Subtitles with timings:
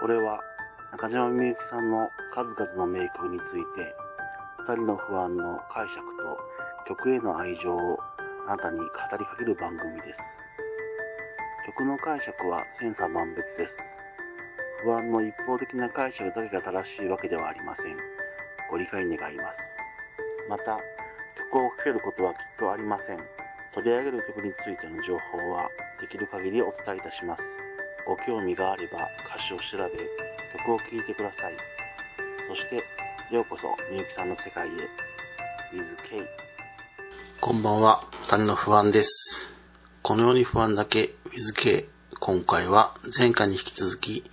[0.00, 0.38] これは
[0.92, 3.94] 中島みゆきさんの数々の名曲について、
[4.60, 6.38] 二人の不安の解釈と
[6.86, 7.98] 曲への愛情を
[8.46, 8.86] あなたに語
[9.18, 10.20] りかける番組です。
[11.66, 13.74] 曲の解釈は千差万別です。
[14.84, 17.96] 不安の一方的な解釈だけが正しいわけではありません。
[18.70, 19.58] ご理解願います。
[20.48, 20.78] また、
[21.50, 23.18] 曲をかけることはきっとありません。
[23.74, 25.68] 取り上げる曲についての情報は
[26.00, 27.67] できる限りお伝えいたします。
[28.08, 29.92] ご興味があれば歌詞を調べ、
[30.64, 31.56] 曲を聴いてください。
[32.48, 32.76] そして、
[33.30, 34.70] ようこそみゆきさんの世界へ。
[35.76, 36.26] With K。
[37.42, 39.10] こんばんは、谷の不安です。
[40.02, 41.86] このように不安だけ with K。
[42.18, 44.24] 今回は前回に引き続き、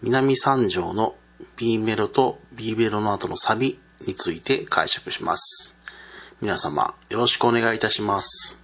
[0.00, 1.16] 南三条の
[1.56, 5.74] B メロと B メロの後のサビについて解釈します。
[6.40, 8.56] 皆様、よろしくお願いいたします。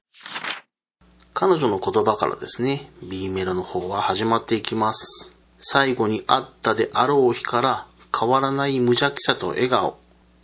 [1.37, 5.35] 彼女の言葉からですね、B メロの方は始まっていきます。
[5.59, 9.99] 最後にあったであろう日から変わらない無邪気さと笑顔。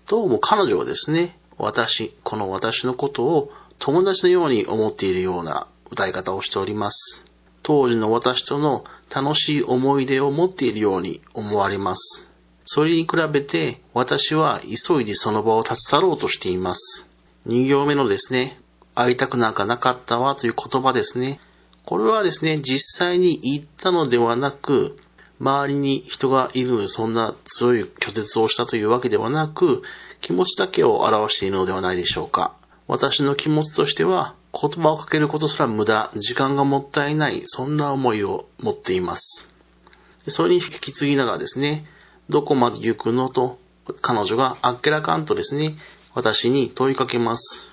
[0.08, 7.24] どうも彼女はですね、私、この私のことを友達のように思っているような歌い方をしております。
[7.62, 8.82] 当時の私との
[9.14, 12.28] 楽しい思い出を持っているように思われます。
[12.64, 17.06] それに比べて私は急いでその場を立ち去ろうとしています。
[17.46, 18.60] 2行目のですね、
[19.02, 21.40] 会いたくなんかなかったわという言葉ですね。
[21.86, 24.98] これはですね、実際に言ったのではなく、
[25.40, 29.82] 周りに人がいるのでそんな強い拒絶をしたというわけではなく、
[30.20, 32.54] 気持ちだけを表しているのではないでしょうか。
[32.86, 39.48] 私の気持ちとしては、言葉をかけることすら無駄、時間がもったいない、そんな思いを持っています。
[40.28, 41.86] それに引き継ぎながらですね、
[42.28, 43.58] どこまで行くのと、
[44.02, 45.76] 彼女があっけらかんとですね、
[46.14, 47.69] 私に問いかけます。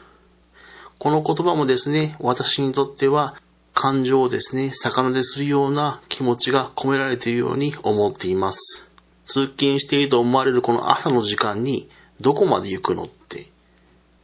[1.00, 3.36] この言葉もですね、私にとっては
[3.74, 8.88] 感情をですね、逆なでするような気持ちが込められているように思っています。
[9.26, 13.52] 通勤していると思われるこの朝の時間に、どこまで行くのって、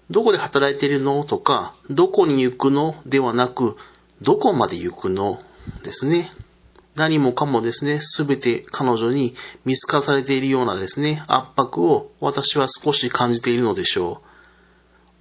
[0.09, 3.77] どこで働いているのとか、どこに行くのではなく、
[4.21, 5.39] どこまで行くの
[5.83, 6.31] ですね。
[6.95, 9.35] 何もかもですね、すべて彼女に
[9.65, 14.32] 見透かされているようなですね、圧迫を私は少し感じているのでしょう。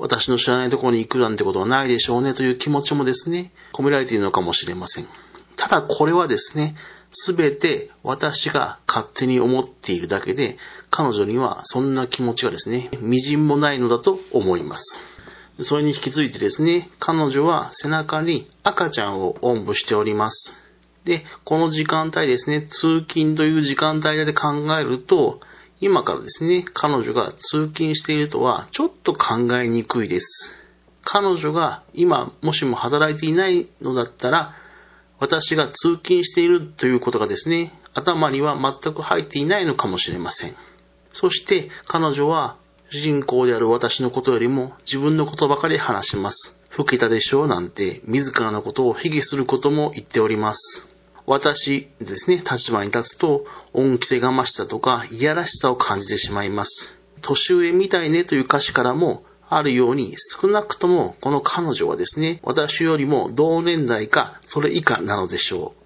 [0.02, 5.06] 私の知らないところに行くなんてことはないでしょうねという気持ちもですね、込められているのかもしれません。
[5.54, 6.74] ただこれはですね、
[7.12, 10.58] すべて私が勝手に思っているだけで、
[10.90, 14.98] 彼女にはそんな気持ちがですね、微塵もないのだと思います。
[15.60, 20.52] それに引き継いでですね、彼女は背中に赤ちゃんをおんぶしております。
[21.04, 25.38] で、この時間帯ですね、通勤という時間帯で考えると、
[25.82, 30.26] 今からですね、彼女が通勤しているとはちょっと考えにくいです。
[31.02, 34.54] 彼女が今もしも働いていないのだったら、
[35.18, 40.54] 私が通勤しているということがですね、頭には全く入っていないのかもしれません。
[41.12, 42.58] そして彼女は
[42.90, 46.54] 主人公である私のことよりも自分のことばかり話します。
[46.78, 50.91] 老けたでしょうなんて自らのことを卑下することも言っております。
[51.26, 56.98] 私ですね、立場に立つと恩着せがましさとかいやらしさを感じてしまいます。
[57.20, 65.82] 年上みたいねという歌詞からもあるように少なくともこの彼女はですね、私よりも同年代かそれ以下なのでしょう。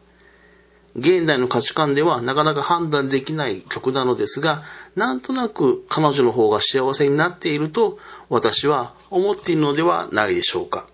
[0.98, 4.62] 現代の価値観ではなかなか判断できない曲なのですが、
[4.94, 7.98] なんとなく彼女の方が幸せになっていると
[8.30, 10.86] 私は思っているのではないでしょうか。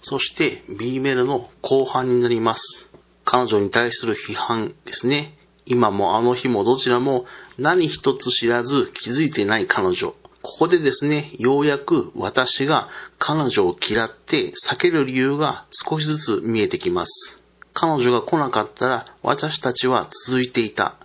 [0.00, 2.89] そして B メロの後半になります。
[3.24, 5.36] 彼女に対する批判ですね。
[5.66, 7.26] 今もあの日もどちらも
[7.58, 10.14] 何一つ知らず気づいてない彼女。
[10.42, 12.88] ここでですね、ようやく私が
[13.18, 17.42] 彼女を嫌って避ける理由が少しずつ見えてきます。
[17.74, 20.96] 彼女が来なかったら私たちは続いていた。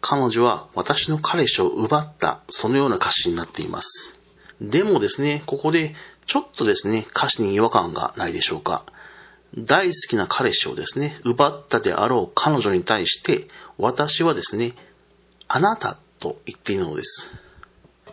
[0.00, 2.42] 彼女は私の彼氏を奪った。
[2.50, 3.88] そのような歌詞になっています。
[4.60, 5.94] でもですね、ここで
[6.26, 8.84] ちょっとですね、歌詞に違和感がないでしょうか。
[9.56, 13.48] 大好きな彼氏をですね、奪ったであろう彼女に対して、
[13.78, 14.74] 私はですね、
[15.46, 17.30] あなたと言っているのです。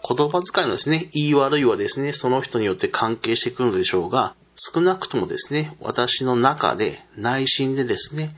[0.07, 8.35] 言葉遣いのですね、言い悪いはですね、その人によって関係してくるのでしょうが、少なくともですね、私の中で、内心でですね、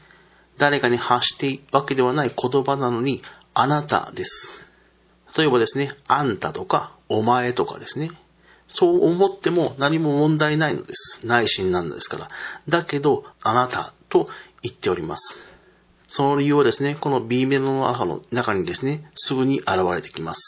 [0.58, 3.22] 誰かに発しているわけではない言葉なのに、
[3.54, 4.32] あなたです。
[5.38, 8.12] 例えばですね、あんたとか、お前とかですね、
[8.68, 11.20] そう思っても何も問題ないのです。
[11.26, 12.28] 内心なんですから。
[12.68, 14.28] だけど、あなたと
[14.62, 15.38] 言っております。
[16.08, 20.42] その理由はですね、この B メロの中の中にですね、すぐに現れてきます。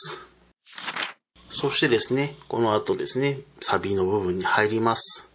[1.49, 5.29] そしてですね、この後ですね、サビの部分に入ります。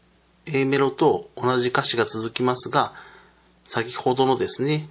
[0.47, 2.93] A メロと同じ歌詞が続きますが、
[3.69, 4.88] 先ほどのですね、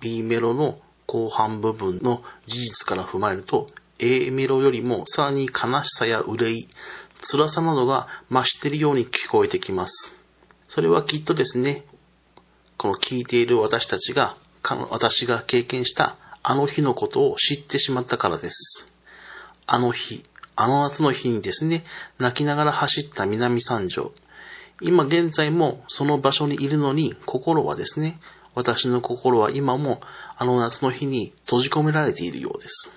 [0.00, 3.68] B メロの後半部分の事実から踏まえると、
[3.98, 6.68] A メロよりもさらに悲しさや憂い、
[7.22, 10.12] 辛さなどが増しているように聞こえてきます。
[10.68, 11.84] それはきっとですね、
[12.76, 14.36] この聞いている私たちが、
[14.90, 18.86] 私が経験したあの日のことを知ってしまったからです。
[19.66, 20.24] あの日、
[20.56, 21.84] あの夏の日にですね、
[22.18, 24.12] 泣きながら走った南三条。
[24.80, 28.20] 今現在もその場所にいるのに心はですね、
[28.54, 30.00] 私の心は今も
[30.36, 32.92] あの夏の日に閉じ込められているようです。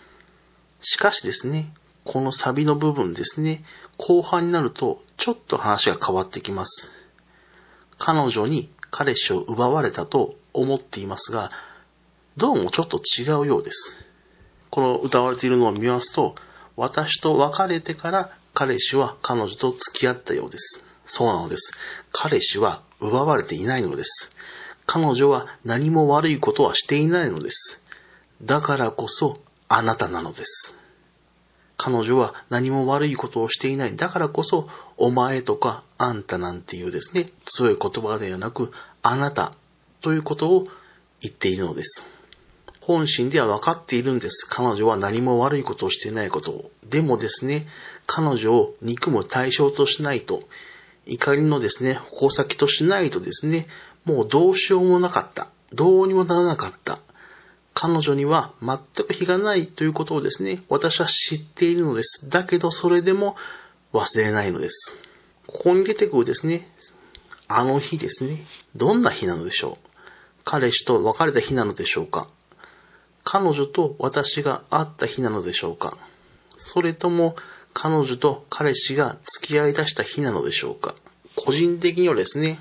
[0.81, 1.73] しかしですね、
[2.11, 3.63] このサビの部分ですね、
[3.99, 6.89] 後半になるとちょっと話が変わってきます。
[7.99, 11.51] 彼女に彼氏を奪われたと思っていますが、
[12.35, 14.03] どうもちょっと違うようです。
[14.71, 16.33] この歌われているのを見ますと、
[16.75, 20.83] 私と別れてから彼氏は彼女と付き合ったようです。
[21.05, 21.73] そうなのです。
[22.11, 24.31] 彼氏は奪われていないのです。
[24.87, 27.79] 彼女は何も悪いことはしていないのです。
[28.41, 30.73] だからこそあなたなのです。
[31.81, 33.95] 彼女は何も悪いことをしていない。
[33.95, 34.67] だからこそ、
[34.97, 38.71] お前とかあんたなんていうですね、強い言葉ではなく、
[39.01, 39.53] あなた
[40.01, 40.67] ということを
[41.21, 42.05] 言っているのです。
[42.81, 44.45] 本心では分かっているんです。
[44.49, 46.71] 彼女は何も悪いことをしていないことを。
[46.85, 47.65] でもですね、
[48.07, 50.43] 彼女を憎む対象としないと、
[51.05, 53.67] 怒りのですね、矛先としないとですね、
[54.03, 55.47] もうどうしようもなかった。
[55.71, 56.99] どうにもならなかった。
[57.73, 62.29] 彼女には全く非がないということをですね、私は知っているのです。
[62.29, 63.35] だけどそれでも
[63.93, 64.95] 忘れないのです。
[65.47, 66.71] ここに出てくるですね、
[67.47, 68.45] あの日ですね、
[68.75, 69.89] どんな日なのでしょう
[70.45, 72.27] 彼氏と別れた日なのでしょうか
[73.23, 75.97] 彼女と私が会った日なのでしょうか
[76.57, 77.35] それとも
[77.73, 80.95] 彼女と彼氏が付き合い出した日なのでしょうか
[81.35, 82.59] 個人的にはですね、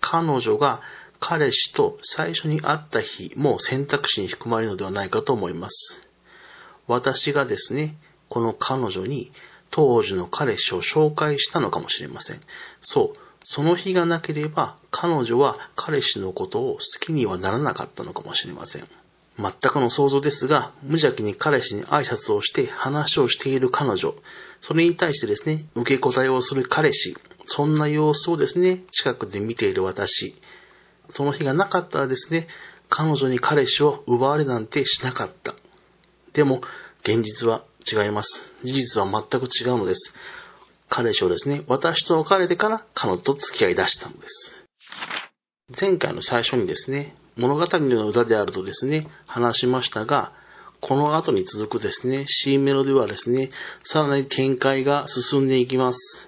[0.00, 0.80] 彼女が
[1.20, 6.06] 彼氏と最初に会った日も選択肢に含まれるのではないかと思います。
[6.86, 7.96] 私がですね、
[8.28, 9.32] この彼女に
[9.70, 12.40] 当時の彼氏を紹介したのかもしれません。
[12.80, 18.88] そう、その日がなければ彼女は彼氏のことを好きにはならなかったのかもしれません。
[19.38, 24.14] 全くの想像ですが、無邪気に彼氏に挨拶をして話をしている彼女、
[24.60, 27.16] それに対してですね、受け答えをする彼氏、
[27.46, 30.34] そんな様子をですね、近くで見ている私、
[31.10, 32.48] その日がなかったらですね、
[32.88, 35.54] 彼女に彼氏を奪われなんてしなかった。
[36.32, 36.60] でも、
[37.02, 38.30] 現実は違います。
[38.64, 40.12] 事実は全く違うのです。
[40.88, 44.64] 彼氏をですね、私と別れてから彼女と付き合い出したのです。
[45.80, 50.32] 前回の最初にですね、物語の歌であるとですね、話しましたが、
[50.80, 53.50] この後に続くですね、C メロではですね、
[53.84, 56.25] さらに展開が進んでいきます。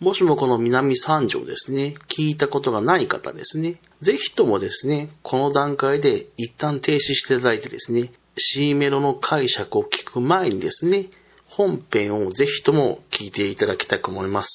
[0.00, 11.10] もしもこの南三条ですね、聞いたことがない方ですね、ぜひともですね、この段階で一旦停止していただいてですね、C メロの解釈を聞く前にですね、
[11.46, 14.50] 本編をぜひとも聞いていただきたく思います。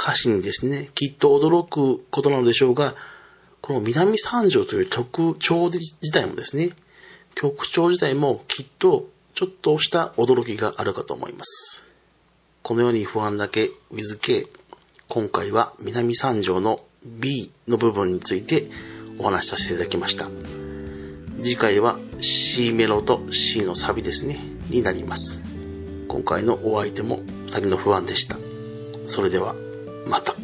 [0.00, 2.94] 歌詞にですね、きっと驚くことなのでしょうが、
[3.60, 6.70] この南三条という曲調自体もですね、
[7.34, 11.84] 曲調自体もきっとちょっとした驚きがあるかと思います。
[12.62, 14.46] このように不安だけ with K
[15.08, 18.70] 今回は南三条の B の部分について
[19.18, 20.28] お話しさせていただきました。
[21.42, 24.38] 次回は C メロと C のサビですね、
[24.70, 25.40] になります。
[26.08, 28.36] 今回のお相手も旅の不安でした。
[29.06, 29.54] それでは、
[30.06, 30.36] また。